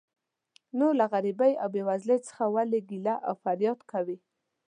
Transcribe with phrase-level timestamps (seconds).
[0.77, 4.17] نو له غریبۍ او بې وزلۍ څخه ولې ګیله او فریاد کوې.